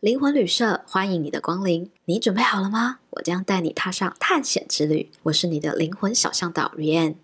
[0.00, 3.00] 灵魂旅社欢迎你的光临，你准备好了吗？
[3.10, 5.10] 我将带你踏上探险之旅。
[5.24, 7.16] 我是你的灵魂小向导 Rianne。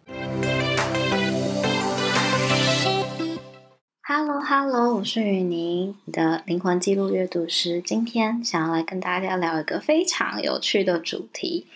[4.02, 7.80] Hello Hello，我是雨宁，你的灵魂记录阅读师。
[7.80, 11.66] 今天想要来跟大家聊一个非常有趣的主题，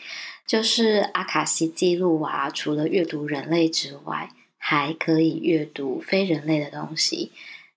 [0.46, 4.29] 就是阿卡西记录啊，除了阅读人类之外，
[4.59, 7.32] 还可以阅读非人类的东西。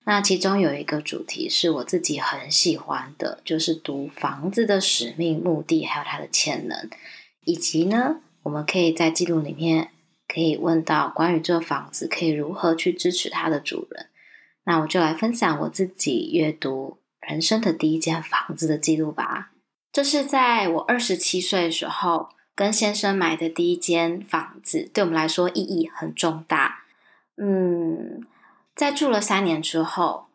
[0.06, 6.90] 那其中有一个主题是我自己很喜欢的，就是读房子的使命、目的，还有它的潜能，
[7.44, 9.92] 以及呢，我们可以在记录里面
[10.28, 14.08] 可以问到关于这房子可以如何去支持它的主人。
[14.64, 19.52] 那我就来分享我自己阅读人生的第一间房子的记录吧。
[19.90, 26.84] 这是在我二十七岁的时候跟先生买的第一间房子，对我们来说意义很重大。
[27.38, 28.26] 嗯。
[28.74, 30.26] 在住了三年之后，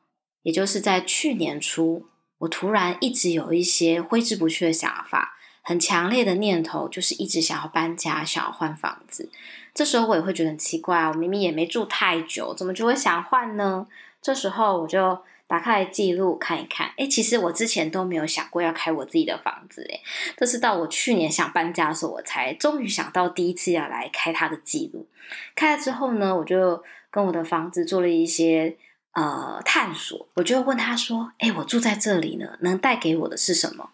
[0.43, 2.05] 也就是在去年初，
[2.39, 9.29] 我突然一直有一些挥之不去的想法，很强烈的念头，就是一直想要搬家，想要换房子。
[9.73, 13.85] 这时候我也会觉得很奇怪，我明明也没住太久，怎么就会想换呢？
[14.21, 20.01] 这时候我就打开来记录看一看，诶，其实我之前都没有想过要开我自己的房子，诶，
[20.37, 25.09] 这是到我去年想搬家的时候，我才终于想到第一次要来开它的记录。
[25.53, 26.81] 开了之后呢，我就。
[27.11, 28.77] 跟我的房子做了一些
[29.13, 33.89] 呃探索，我就问他说：“哎，我住在这里呢，能带给我的是什么？”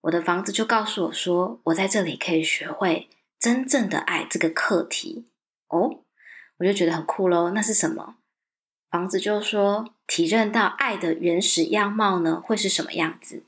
[0.00, 5.26] 我的房子就告诉我说：“我在这里可以学会真正的爱这个课题。”
[5.68, 6.00] 哦，
[6.56, 7.50] 我就觉得很酷喽。
[7.50, 8.14] 那是什么？
[8.90, 13.44] 房子就说：“体认到爱的原始样貌呢，会是什么样子，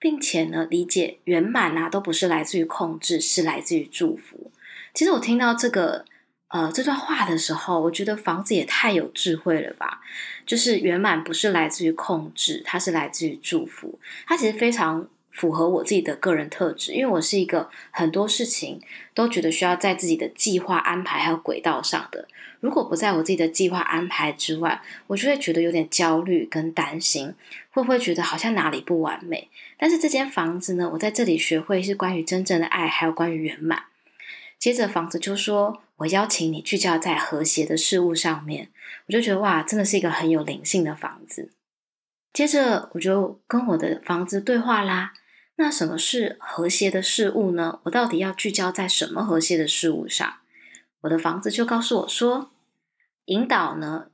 [0.00, 4.50] 并且呢，理解圆满啊，都不是来自于控制，是来自于祝福。”
[4.92, 6.04] 其实我听到这个。
[6.48, 10.00] 呃，这段话的时候，我觉得房子也太有智慧了吧！
[10.46, 13.98] 就是圆满不是来自于控制，它是来自于祝福。
[14.24, 18.80] 它其实非常符合我自己的个人特质，因为我是一个很多事情
[19.14, 22.28] 都觉得需要在自己的计划安排还有轨道上的。
[22.64, 27.34] 如果不在我自己的计划安排之外，我就会觉得有点焦虑跟担心，
[27.70, 29.50] 会不会觉得好像哪里不完美？
[29.76, 33.82] 但是这间房子呢，我在这里学会是关于真正的爱，还有关于圆满。
[34.58, 35.82] 接着房子就说。
[35.98, 38.68] 我邀请你聚焦在和谐的事物上面，
[39.06, 41.52] 我就觉得哇，真的是一个很有灵性的房子。
[42.32, 45.12] 接着我就跟我的房子对话啦。
[45.54, 47.78] 那什么是和谐的事物呢？
[47.84, 50.38] 我到底要聚焦在什么和谐的事物上？
[51.02, 52.50] 我的房子就告诉我说，
[53.26, 54.06] 引导呢，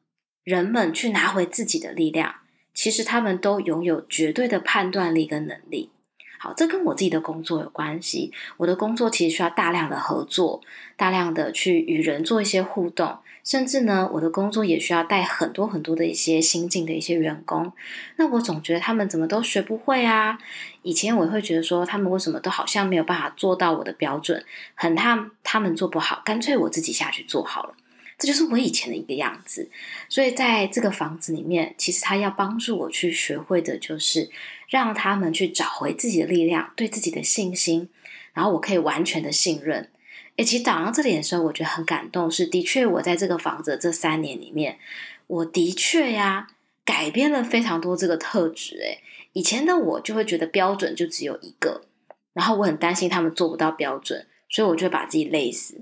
[0.45, 2.37] 人们去拿回自己的力量。
[2.73, 5.91] 其实他们都拥有绝对的判断力跟能力。
[6.39, 8.33] 好，这跟我自己的工作有关系。
[8.57, 10.63] 我的工作其实需要大量的合作，
[10.97, 17.71] 大量的去与人做一些互动，甚至呢，我的工作也需要带很多很多的一些新进的一些员工。
[18.17, 20.39] 那我总觉得他们怎么都学不会啊！
[20.83, 24.43] 以前我会觉得说，他们为什么都好像没有办法做到我的标准，
[24.75, 27.75] 很怕他们做不好，干脆我自己下去做好了。
[28.21, 29.71] 这就是我以前的一个样子，
[30.11, 34.29] 所以在这个房子里面，其实他要帮助我去学会的，就是
[34.69, 37.89] 让他们去找回自己的力量，对自己的信心，
[38.35, 39.89] 然后我可以完全的信任。
[40.37, 44.79] 诶，其实讲到这里的时候，我觉得很感动，是的确我在这个房子这三年里面，
[45.27, 46.49] 我的确呀
[46.85, 48.77] 改变了非常多这个特质。
[48.83, 49.03] 诶，
[49.33, 51.87] 以前的我就会觉得标准就只有一个，
[52.35, 55.81] 然后我很担心他们做不到标准，所以我就会把自己累死。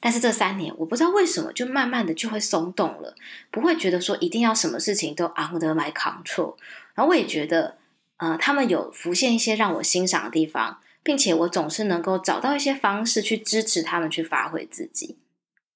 [0.00, 3.14] 但是这三年，我不知道为什么，就慢慢的就会松动了，
[3.50, 6.56] 不会觉得说一定要什么事情都 under my control。
[6.94, 7.78] 然后我也觉得，
[8.18, 15.18] 呃，他们有浮现一些让我欣赏的地方，并且我总是能够找到一些方式去支持他们去发挥自己。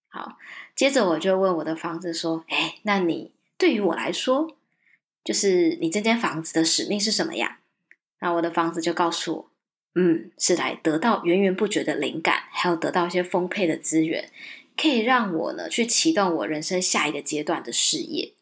[0.09, 0.39] 好，
[0.77, 4.57] 接着我就问我的房子说：“哎，那你对于我来说，
[5.25, 7.59] 就是你这间房子的使命是什么呀？”
[8.21, 9.51] 那我的房子就告诉我。
[9.95, 14.31] 嗯，是来得到源源不绝的灵感，还有得到一些丰沛的资源，
[14.77, 18.33] 可以让我呢去启动我人生下一个阶段的事业。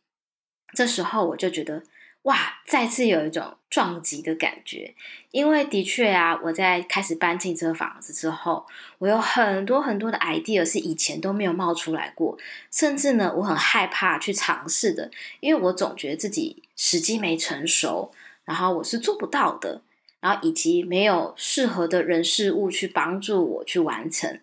[0.75, 1.83] 这时候我就觉得，
[2.23, 4.95] 哇，再次有一种撞击的感觉，
[5.31, 8.67] 因为的确啊，我在开始搬进这个房子之后，
[8.97, 12.39] 我有很多很多的 idea 是以前都没有冒出来过，
[12.71, 15.11] 甚至呢，我很害怕去尝试的，
[15.41, 18.11] 因为我总觉得自己时机没成熟，
[18.47, 19.83] 然后我是做不到的。
[20.23, 24.39] 然后以及没有适合的人事物去帮助我去完成，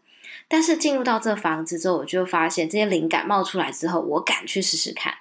[0.50, 5.14] 但是进入到这房子之后，我就发现这些灵感冒出来之后，我敢去试试看，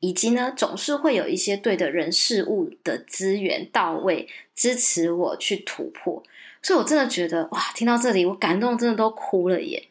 [0.00, 6.22] 以及呢，总是会有一些对的人事物的资源到位，支持我去突破。
[6.62, 9.88] 所以我真的觉得哇，听到这里我感动真的都哭了耶。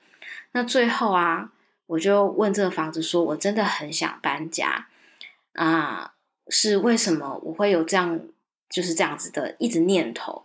[0.54, 1.52] 那最后啊，
[1.86, 4.88] 我就问这个房子说，我真的很想搬家
[5.54, 6.14] 啊，
[6.50, 8.20] 是为什么我会有这样
[8.70, 10.44] 就是这样子的一直念头。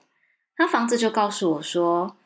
[0.59, 2.17] 那房子就告诉我说，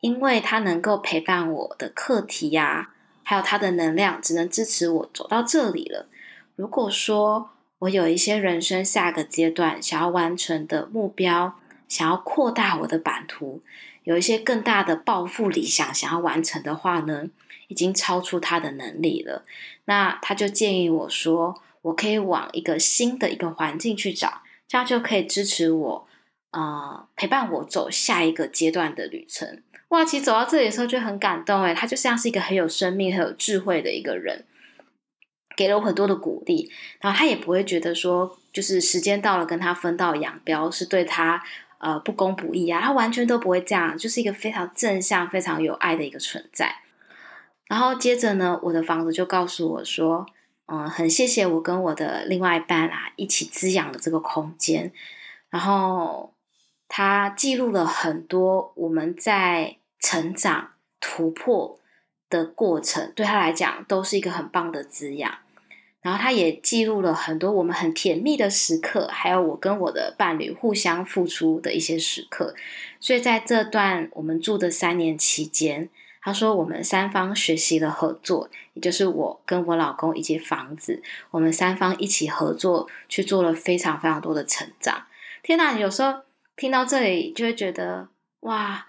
[0.00, 2.90] 因为它能够陪伴我的课题呀、
[3.22, 6.08] 还有它的能量，只能支持我走到这里了。
[6.54, 7.50] 如果说
[7.80, 13.62] 我有一些人生下个阶段想要完成的目标，想要扩大我的版图，
[14.04, 17.28] 有一些更大的抱负理想想要完成的话呢，
[17.68, 19.44] 已经超出他的能力了。
[19.84, 26.08] 那他就建议我说，我可以往一个新的一个环境去找，这样就可以支持我。
[26.50, 29.62] 啊、呃，陪伴我走下一个阶段的旅程。
[29.88, 34.46] 哇，其实走到这里的时候就很感动诶，他就像是一个很有生命、很有智慧的一个人，
[35.54, 36.70] 给了我很多的鼓励。
[37.00, 41.42] 然后他也不会觉得说，就是时间到了跟他分道扬镳是对他
[41.78, 46.76] 呃不公不义啊，他完全都不会这样，就是一个非常正向、非常有爱的一个存在。
[47.68, 50.26] 然后接着呢，我的房子就告诉我说，
[50.66, 54.92] 嗯、很谢谢我跟我的另外一半啊一起滋养的这个空间，
[55.50, 56.32] 然后。
[56.88, 61.80] 他记录了很多我们在成长、突破
[62.30, 65.38] 的过程，对他来讲都是一个很棒的滋养。
[66.00, 72.54] 然后他也记录了很多我们很甜蜜的时刻，还有我跟我的伴侣互相付出的一些时刻。
[73.00, 75.90] 所以在这段我们住的三年期间，
[76.26, 81.00] 他说我们三方学习了合作，也就是我跟我老公以及房子，
[81.30, 85.06] 我们三方一起合作去做了非常非常多的成长。
[85.44, 86.26] 天哪，有时候。
[86.58, 88.08] 听到这里就会觉得
[88.40, 88.86] 哇，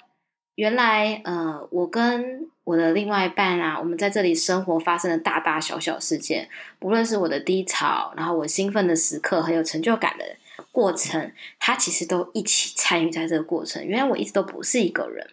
[0.55, 6.47] 原来呃，我跟我的另外一半啊，我们在这里生活发生的大大小小事件，
[6.79, 10.23] 不论是我的低潮，然后我兴奋的时刻，很有成就感的
[10.71, 11.29] 过程，
[11.59, 13.85] 他其实都一起参与在这个过程。
[13.85, 15.29] 原来我一直都不是一个人，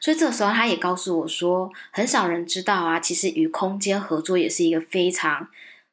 [0.00, 5.48] 所以这个时候他也告诉我说，很少人知道啊，其实与空间合作也是一个非常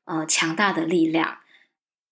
[0.06, 1.38] 呃强大的力量。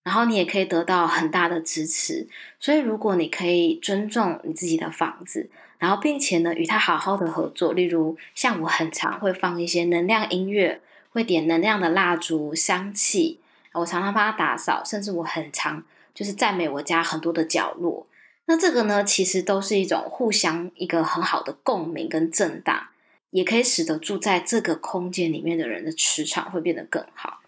[0.02, 2.28] 然后你也可以得到很大的支持，
[2.60, 10.80] 所以如果你可以尊重你自己的房子，然后并且呢与他好好的合作，例如像我很常会放一些能量音乐，
[11.10, 13.40] 会点能量的蜡烛、香气，
[13.72, 15.82] 我常常帮他打扫，甚至我很常
[16.14, 18.06] 就是赞美我家很多的角落。
[18.46, 22.88] 那这个呢，其实都是一种互相一个很好的共鸣跟震荡，
[23.30, 27.40] 也可以使得住在这个空间里面的人的磁场会变得更好。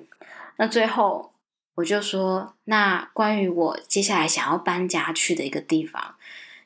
[0.57, 1.33] 那最后。
[1.79, 6.17] 我就说，那关于我接下来想要搬家去的一个地方，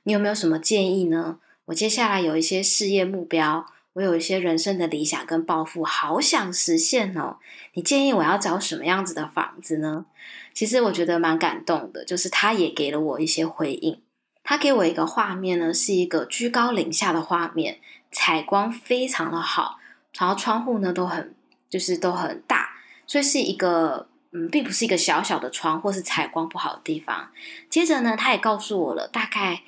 [0.04, 1.38] 你有没有什么建议呢？
[1.66, 7.36] 我接下来有一些事业目标，我有一些人生的理想跟抱负，好想实现哦。
[7.74, 10.06] 你建议我要找什么样子的房子呢？
[10.54, 14.00] 其实我觉得蛮感动的，就是他也给了我一些回应。
[14.44, 17.78] 他给我一个画面呢，是一个居高临下的画面，
[18.10, 19.78] 采光非常的好，
[20.18, 21.34] 然后窗户呢都很
[21.68, 22.70] 就是都很大，
[23.06, 24.08] 所以是一个。
[24.34, 27.28] 嗯，并不是一个小小的窗，或是采光不好的地方。
[27.68, 29.62] 接着呢，他也告诉我了大概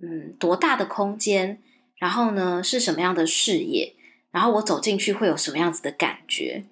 [0.00, 1.60] 嗯多大的空间，
[1.96, 3.96] 然后呢是什么样的视野，
[4.30, 6.66] 然后我走进去会有什么样子的感觉。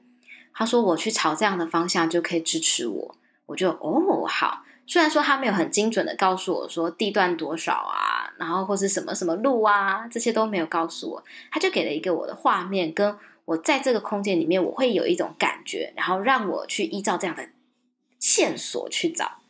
[0.52, 4.63] 他说我去朝这样的方向就可以支持我，我就哦好。
[4.86, 13.16] 虽然说他没有很精准的告诉我说地段多少啊，然后或是什么什么路啊，这些都没有告诉我，他就给了一个我的画面跟。
[13.46, 17.46] 我在这个空间里面，我会有一种感觉，然后让我去依照这样的
[18.18, 19.42] 线索去找。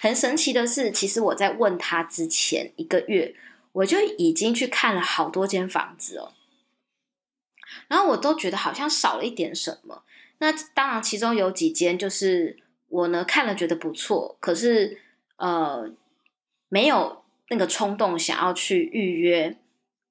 [0.00, 3.36] 很神奇的是，其实我在问他之前一个月，
[3.72, 6.32] 我就已经去看了好多间房子哦。
[7.88, 10.04] 然后我都觉得好像少了一点什么。
[10.38, 12.56] 那当然，其中有几间就是
[12.94, 14.98] 我呢看了觉得不错，可是
[15.36, 15.90] 呃
[16.68, 19.56] 没有那个冲动想要去预约。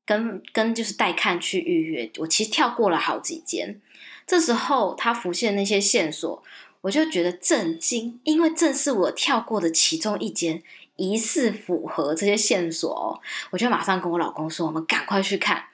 [0.05, 3.79] 跟跟就是带看去预约，我其实跳过了好几间。
[4.27, 6.43] 这时候他浮现那些线索，
[6.81, 10.61] 我就觉得震惊，因为正是我跳过的其中一间
[10.97, 13.21] 疑似符合这些线索哦。
[13.51, 15.67] 我就马上跟我老公说：“我们赶快去看。”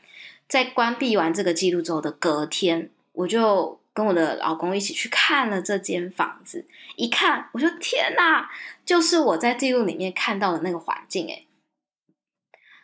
[0.47, 6.65] 在关闭完这个记录之后的隔天，我就跟我的老公一起去看了这间房子。
[6.95, 8.49] 一看，我说：“天哪，
[8.85, 11.47] 就是我在记录里面看到的那个环境诶。”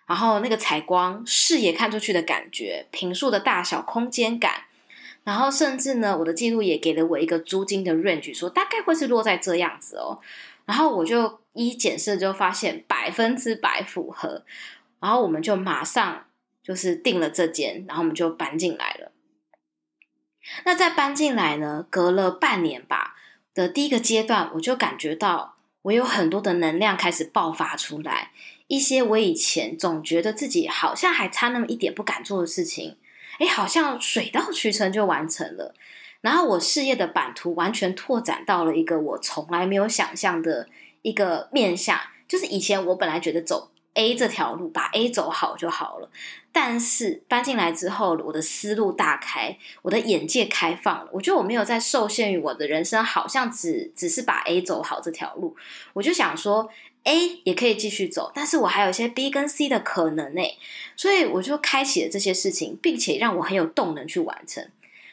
[0.08, 4.66] 然后那个采光、视野看出去的感觉、平数的大小、空间感，
[5.24, 10.20] 然后甚至呢，我的记录也给了我一个租金的 range，说大概会是落在这样子哦。
[10.66, 14.44] 然后我就一检视就发现百分之百符合，
[15.00, 16.26] 然后我们就马上
[16.64, 19.12] 就是订了这间，然后我们就搬进来了。
[20.64, 23.16] 那在搬进来呢，隔了半年吧
[23.54, 28.32] 的第一个阶段，我就感觉到我有很多的能量开始爆发出来。
[28.68, 32.98] 一些我以前总觉得自己好像还差那么一点不敢做的事情，
[33.40, 35.76] 诶，好像水到渠成就完成了。
[36.22, 40.68] 然后我事业的版图完全拓展到了一个我从来没有想象的
[41.04, 46.10] 一个面向，就是以前我本来觉得走 A 这条路，把 A 走好就好了。
[46.52, 51.10] 但是搬进来之后，我的思路大开，我的眼界开放了。
[51.12, 55.58] 我觉得我没有再受限于我的人生，好像只只是把 A 走好这条路。
[55.92, 56.70] 我就想说
[57.04, 60.42] ，A 也可以继续走，但是我还有一些 B 跟 C 的可能呢。
[60.96, 64.70] 所以我就开启了这些事情，并且让我很有动能去完成。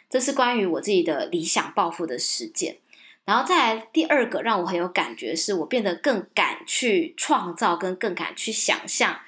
[0.08, 2.76] 这是关于我自己的理想抱负的实践。
[3.24, 9.20] 然后再来第二个，让我很有感觉，是我变得更敢去创造，跟更敢去想象。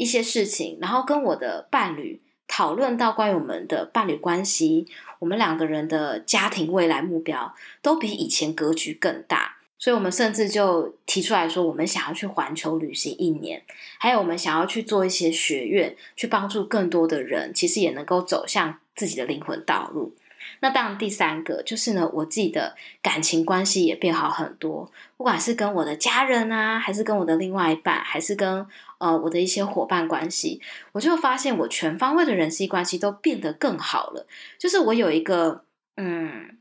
[0.00, 4.86] 一些事情，然后跟我的伴侣讨论到关于我们的伴侣关系，
[5.18, 7.52] 我们两个人的家庭未来目标
[7.82, 13.64] 都比以前格局更大，所以我们甚至就提出来说，我们想要去环球旅行一年，
[13.98, 20.14] 还有我们想要去做一些学院，去帮助更多的人，其实也能够走向自己的灵魂道路。
[20.60, 28.66] 那当然，第三个就是呢，我自己的感情关系也变好很多，不管是跟我的家人啊，还是跟我的另外一半，还是跟
[28.98, 30.60] 呃我的一些伙伴关系，
[30.92, 34.26] 我就发现我全方位的人际关系都变得更好了。
[34.58, 35.64] 就是我有一个
[35.96, 36.58] 嗯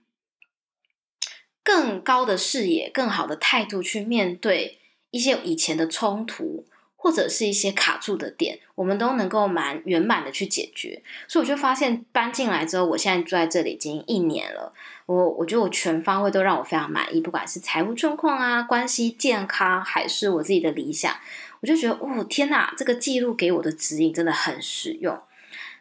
[1.64, 4.80] 更高的视野、更好的态度去面对
[5.12, 6.66] 一些以前的冲突。
[6.98, 11.02] 或者是一些卡住的点，我们都能够蛮圆满的去解决。
[11.28, 14.74] 所以我就发现搬进来之后，我现在住在这里已经一年了。
[15.06, 21.16] 我我觉得我全方位都让我非常满意，不管是财务状况啊、关系、健康，还是我自己的理想，
[21.62, 25.18] 我就觉得哦天哪，这个记录给我的指引真的很实用。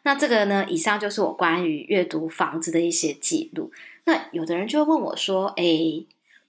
[0.05, 3.73] 那这个呢，以上就是我关于阅读房子的一些记录。
[4.05, 6.07] 那有的人就会问我说：“诶，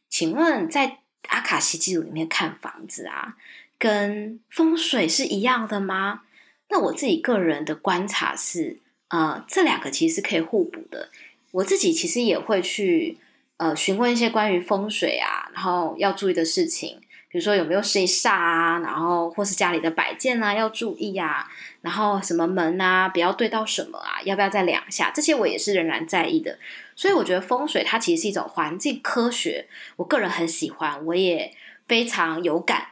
[0.09, 3.35] 请问在阿卡西记录里面看房子啊？”
[3.79, 6.21] 跟风水是一样的吗？
[6.69, 8.79] 那我自己个人的观察是，
[9.09, 11.09] 呃，这两个其实是可以互补的。
[11.51, 13.17] 我自己其实也会去
[13.55, 21.47] 呃询问一些关于风水啊，然后要注意的事情，比如说有没有谁煞啊，然后或是家里的摆件啊要注意啊，
[21.81, 25.09] 然后什么门啊不要对到什么啊，要不要再量一下？
[25.15, 26.59] 这些我也是仍然在意的。
[26.95, 31.53] 所以我觉得风水它其实是一种环境科学，我个人很喜欢，我也
[31.87, 32.87] 非常有感。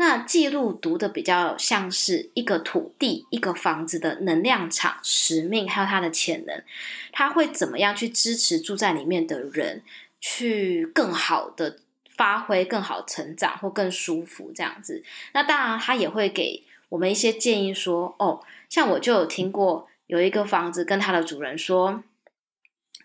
[0.00, 6.62] 那记录读的比较像是一个土地、一个房子的能量场、使命，还有它的潜能，
[7.10, 9.82] 它会怎么样去支持住在里面的人，
[10.20, 11.78] 去更好的
[12.08, 15.02] 发挥、更好成长或更舒服这样子。
[15.32, 22.04] 那当然，它也会给我们一些建议，说哦，像我就有听过有一个房子跟它的主人说。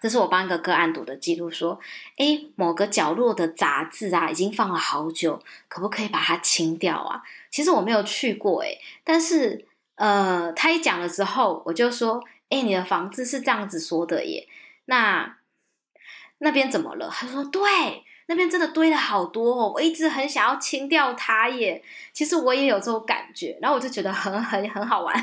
[0.03, 1.79] 这是我帮一个个案读的记录，说，
[2.17, 7.23] 诶，某个角落的杂志啊，已经放了好久，可不可以把它清掉啊？
[7.49, 14.45] 其实我没有去过，诶，但是，呃，他一讲了之后，我就说，诶，你的房子是这样子说的耶，
[14.83, 15.37] 那
[16.39, 17.09] 那边怎么了？
[17.09, 18.02] 他说，对。
[18.27, 21.83] 那边真的堆了好多哦，我一直很想要清掉它耶。
[22.13, 25.13] 其实我也有这种感觉，然后我就觉得很很很好玩。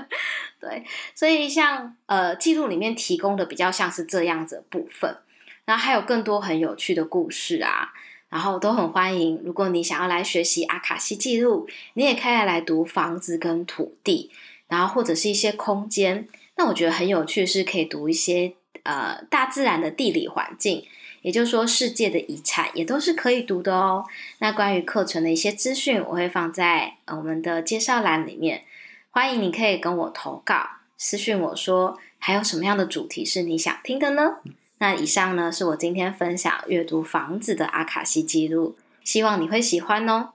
[0.60, 5.16] 对，所以像呃记录里面提供的比较像是这样子的部分，
[5.64, 7.92] 然后还有更多很有趣的故事啊，
[8.28, 9.40] 然后都很欢迎。
[9.44, 14.30] 如果你想要来学习阿卡西记录，你也可以来读房子跟土地，
[14.68, 16.28] 然后或者是一些空间。
[16.56, 20.84] 那我觉得很有趣是可以读一些呃大自然的地理环境。
[21.22, 24.04] 也就是说，世界的遗产也都是可以读的哦。
[24.38, 28.64] 那关于课程的一些资讯，我会放在我们的介绍栏里面。
[29.10, 34.38] 欢迎你可以跟我投稿，私讯我说还有什么样的主题是你想听的呢？
[34.78, 40.30] 那以上呢是我今天分享阅读房子的阿卡西记录，希望你会喜欢哦。